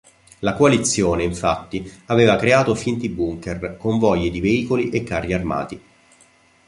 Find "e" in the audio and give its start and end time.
4.89-5.03